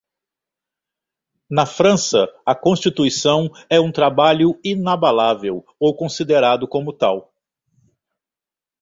[1.47, 7.31] Na França, a constituição é um trabalho inabalável ou considerado como tal.